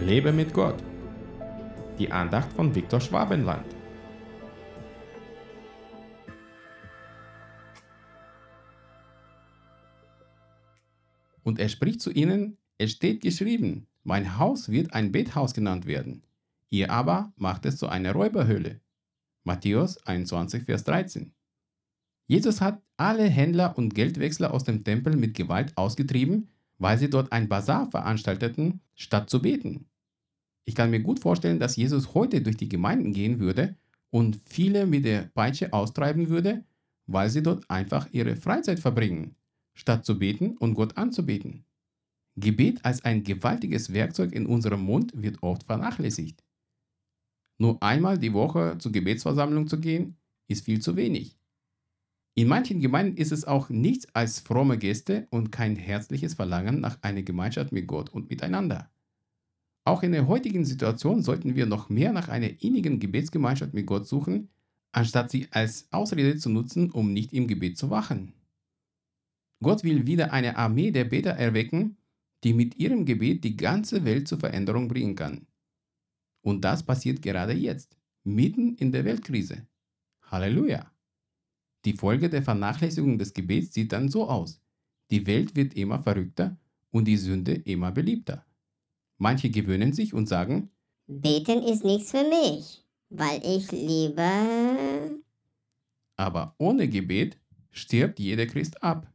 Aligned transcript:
Lebe 0.00 0.32
mit 0.32 0.52
Gott. 0.52 0.82
Die 1.98 2.10
Andacht 2.10 2.52
von 2.52 2.74
Viktor 2.74 3.00
Schwabenland. 3.00 3.64
Und 11.42 11.58
er 11.58 11.68
spricht 11.68 12.00
zu 12.02 12.10
ihnen, 12.10 12.58
es 12.76 12.92
steht 12.92 13.22
geschrieben, 13.22 13.86
mein 14.02 14.38
Haus 14.38 14.68
wird 14.68 14.92
ein 14.92 15.12
Bethaus 15.12 15.54
genannt 15.54 15.86
werden. 15.86 16.22
Ihr 16.70 16.90
aber 16.90 17.32
macht 17.36 17.64
es 17.64 17.76
zu 17.76 17.88
einer 17.88 18.12
Räuberhöhle. 18.12 18.80
Matthäus 19.44 20.04
21, 20.06 20.64
Vers 20.64 20.84
13. 20.84 21.32
Jesus 22.26 22.60
hat 22.60 22.82
alle 22.96 23.24
Händler 23.24 23.78
und 23.78 23.94
Geldwechsler 23.94 24.52
aus 24.52 24.64
dem 24.64 24.82
Tempel 24.82 25.16
mit 25.16 25.34
Gewalt 25.34 25.76
ausgetrieben, 25.76 26.50
weil 26.78 26.98
sie 26.98 27.10
dort 27.10 27.32
ein 27.32 27.48
Bazar 27.48 27.90
veranstalteten, 27.90 28.80
statt 28.94 29.30
zu 29.30 29.40
beten. 29.40 29.86
Ich 30.64 30.74
kann 30.74 30.90
mir 30.90 31.00
gut 31.00 31.20
vorstellen, 31.20 31.58
dass 31.58 31.76
Jesus 31.76 32.14
heute 32.14 32.40
durch 32.40 32.56
die 32.56 32.68
Gemeinden 32.68 33.12
gehen 33.12 33.38
würde 33.38 33.76
und 34.10 34.40
viele 34.46 34.86
mit 34.86 35.04
der 35.04 35.22
Peitsche 35.22 35.72
austreiben 35.72 36.28
würde, 36.28 36.64
weil 37.06 37.28
sie 37.28 37.42
dort 37.42 37.68
einfach 37.68 38.08
ihre 38.12 38.36
Freizeit 38.36 38.80
verbringen, 38.80 39.36
statt 39.74 40.06
zu 40.06 40.18
beten 40.18 40.56
und 40.56 40.74
Gott 40.74 40.96
anzubeten. 40.96 41.64
Gebet 42.36 42.84
als 42.84 43.04
ein 43.04 43.22
gewaltiges 43.22 43.92
Werkzeug 43.92 44.32
in 44.32 44.46
unserem 44.46 44.80
Mund 44.80 45.12
wird 45.14 45.42
oft 45.42 45.64
vernachlässigt. 45.64 46.42
Nur 47.58 47.80
einmal 47.82 48.18
die 48.18 48.32
Woche 48.32 48.76
zur 48.78 48.90
Gebetsversammlung 48.90 49.68
zu 49.68 49.78
gehen, 49.78 50.16
ist 50.48 50.64
viel 50.64 50.80
zu 50.80 50.96
wenig. 50.96 51.38
In 52.36 52.48
manchen 52.48 52.80
Gemeinden 52.80 53.16
ist 53.16 53.30
es 53.30 53.44
auch 53.44 53.68
nichts 53.68 54.12
als 54.12 54.40
fromme 54.40 54.76
Gäste 54.76 55.28
und 55.30 55.52
kein 55.52 55.76
herzliches 55.76 56.34
Verlangen 56.34 56.80
nach 56.80 57.00
einer 57.02 57.22
Gemeinschaft 57.22 57.70
mit 57.70 57.86
Gott 57.86 58.10
und 58.10 58.28
miteinander. 58.28 58.90
Auch 59.86 60.02
in 60.02 60.12
der 60.12 60.26
heutigen 60.26 60.64
Situation 60.64 61.22
sollten 61.22 61.54
wir 61.54 61.66
noch 61.66 61.90
mehr 61.90 62.12
nach 62.12 62.28
einer 62.28 62.62
innigen 62.62 62.98
Gebetsgemeinschaft 62.98 63.72
mit 63.72 63.86
Gott 63.86 64.08
suchen, 64.08 64.48
anstatt 64.92 65.30
sie 65.30 65.46
als 65.52 65.86
Ausrede 65.92 66.36
zu 66.36 66.48
nutzen, 66.48 66.90
um 66.90 67.12
nicht 67.12 67.32
im 67.32 67.46
Gebet 67.46 67.78
zu 67.78 67.90
wachen. 67.90 68.32
Gott 69.62 69.84
will 69.84 70.06
wieder 70.06 70.32
eine 70.32 70.56
Armee 70.56 70.90
der 70.90 71.04
Beter 71.04 71.30
erwecken, 71.30 71.98
die 72.42 72.52
mit 72.52 72.76
ihrem 72.76 73.04
Gebet 73.04 73.44
die 73.44 73.56
ganze 73.56 74.04
Welt 74.04 74.26
zur 74.26 74.40
Veränderung 74.40 74.88
bringen 74.88 75.14
kann. 75.14 75.46
Und 76.42 76.64
das 76.64 76.82
passiert 76.82 77.22
gerade 77.22 77.52
jetzt, 77.52 77.96
mitten 78.24 78.74
in 78.74 78.90
der 78.90 79.04
Weltkrise. 79.04 79.66
Halleluja! 80.22 80.93
Die 81.84 81.92
Folge 81.92 82.30
der 82.30 82.42
Vernachlässigung 82.42 83.18
des 83.18 83.34
Gebets 83.34 83.74
sieht 83.74 83.92
dann 83.92 84.08
so 84.08 84.28
aus. 84.28 84.60
Die 85.10 85.26
Welt 85.26 85.54
wird 85.54 85.74
immer 85.74 86.02
verrückter 86.02 86.58
und 86.90 87.06
die 87.06 87.18
Sünde 87.18 87.52
immer 87.52 87.92
beliebter. 87.92 88.46
Manche 89.18 89.50
gewöhnen 89.50 89.92
sich 89.92 90.14
und 90.14 90.28
sagen, 90.28 90.70
Beten 91.06 91.62
ist 91.62 91.84
nichts 91.84 92.10
für 92.10 92.24
mich, 92.24 92.82
weil 93.10 93.40
ich 93.44 93.70
lieber... 93.70 95.10
Aber 96.16 96.54
ohne 96.58 96.88
Gebet 96.88 97.38
stirbt 97.70 98.18
jeder 98.18 98.46
Christ 98.46 98.82
ab, 98.82 99.12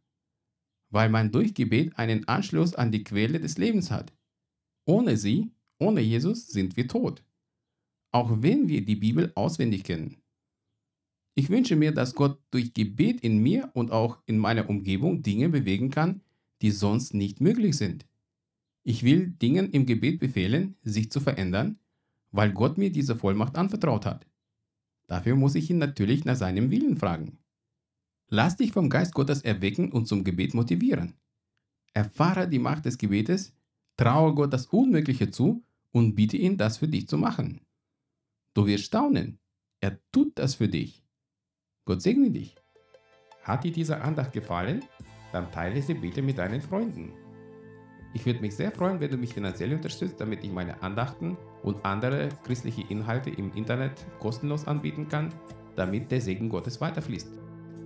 weil 0.89 1.09
man 1.09 1.31
durch 1.31 1.53
Gebet 1.53 1.97
einen 1.97 2.27
Anschluss 2.27 2.75
an 2.75 2.91
die 2.91 3.03
Quelle 3.03 3.39
des 3.39 3.57
Lebens 3.57 3.89
hat. 3.89 4.13
Ohne 4.85 5.17
sie, 5.17 5.51
ohne 5.79 6.01
Jesus 6.01 6.47
sind 6.47 6.77
wir 6.77 6.87
tot. 6.87 7.23
Auch 8.11 8.41
wenn 8.41 8.67
wir 8.67 8.83
die 8.85 8.95
Bibel 8.95 9.31
auswendig 9.35 9.83
kennen. 9.83 10.21
Ich 11.39 11.49
wünsche 11.49 11.77
mir, 11.77 11.93
dass 11.93 12.15
Gott 12.15 12.37
durch 12.51 12.73
Gebet 12.73 13.21
in 13.21 13.37
mir 13.37 13.71
und 13.73 13.91
auch 13.91 14.17
in 14.25 14.37
meiner 14.37 14.69
Umgebung 14.69 15.23
Dinge 15.23 15.47
bewegen 15.47 15.89
kann, 15.89 16.19
die 16.61 16.69
sonst 16.69 17.13
nicht 17.13 17.39
möglich 17.39 17.77
sind. 17.77 18.05
Ich 18.83 19.03
will 19.03 19.27
Dingen 19.27 19.69
im 19.69 19.85
Gebet 19.85 20.19
befehlen, 20.19 20.75
sich 20.83 21.09
zu 21.09 21.21
verändern, 21.21 21.79
weil 22.31 22.51
Gott 22.51 22.77
mir 22.77 22.91
diese 22.91 23.15
Vollmacht 23.15 23.55
anvertraut 23.55 24.05
hat. 24.05 24.27
Dafür 25.07 25.37
muss 25.37 25.55
ich 25.55 25.69
ihn 25.69 25.77
natürlich 25.77 26.25
nach 26.25 26.35
seinem 26.35 26.71
Willen 26.71 26.97
fragen. 26.97 27.37
Lass 28.27 28.57
dich 28.57 28.73
vom 28.73 28.89
Geist 28.89 29.13
Gottes 29.13 29.41
erwecken 29.41 29.93
und 29.93 30.09
zum 30.09 30.25
Gebet 30.25 30.53
motivieren. 30.53 31.13
Erfahre 31.93 32.49
die 32.49 32.59
Macht 32.59 32.83
des 32.83 32.97
Gebetes, 32.97 33.53
traue 33.95 34.35
Gott 34.35 34.51
das 34.51 34.65
Unmögliche 34.65 35.31
zu 35.31 35.63
und 35.91 36.15
bitte 36.15 36.35
ihn, 36.35 36.57
das 36.57 36.79
für 36.79 36.89
dich 36.89 37.07
zu 37.07 37.17
machen. 37.17 37.61
Du 38.53 38.65
wirst 38.65 38.83
staunen. 38.83 39.39
Er 39.79 40.01
tut 40.11 40.37
das 40.37 40.55
für 40.55 40.67
dich. 40.67 41.05
Gott 41.89 42.01
segne 42.03 42.29
dich. 42.29 42.53
Hat 43.41 43.63
dir 43.63 43.71
diese 43.71 43.99
Andacht 43.99 44.31
gefallen? 44.31 44.85
Dann 45.31 45.51
teile 45.51 45.81
sie 45.81 45.95
bitte 45.95 46.21
mit 46.21 46.37
deinen 46.37 46.61
Freunden. 46.61 47.13
Ich 48.13 48.23
würde 48.27 48.41
mich 48.41 48.55
sehr 48.55 48.71
freuen, 48.71 48.99
wenn 48.99 49.09
du 49.09 49.17
mich 49.17 49.33
finanziell 49.33 49.73
unterstützt, 49.73 50.21
damit 50.21 50.43
ich 50.43 50.51
meine 50.51 50.83
Andachten 50.83 51.35
und 51.63 51.83
andere 51.83 52.29
christliche 52.43 52.83
Inhalte 52.89 53.31
im 53.31 53.51
Internet 53.53 54.05
kostenlos 54.19 54.67
anbieten 54.67 55.07
kann, 55.07 55.33
damit 55.75 56.11
der 56.11 56.21
Segen 56.21 56.47
Gottes 56.47 56.79
weiterfließt. 56.79 57.31